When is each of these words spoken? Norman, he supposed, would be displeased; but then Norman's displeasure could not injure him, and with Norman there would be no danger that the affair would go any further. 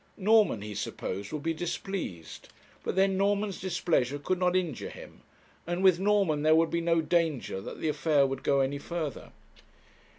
Norman, 0.17 0.63
he 0.63 0.73
supposed, 0.73 1.31
would 1.31 1.43
be 1.43 1.53
displeased; 1.53 2.49
but 2.83 2.95
then 2.95 3.17
Norman's 3.17 3.61
displeasure 3.61 4.17
could 4.17 4.39
not 4.39 4.55
injure 4.55 4.89
him, 4.89 5.21
and 5.67 5.83
with 5.83 5.99
Norman 5.99 6.41
there 6.41 6.55
would 6.55 6.71
be 6.71 6.81
no 6.81 7.01
danger 7.01 7.61
that 7.61 7.79
the 7.79 7.87
affair 7.89 8.25
would 8.25 8.41
go 8.41 8.61
any 8.61 8.79
further. 8.79 9.31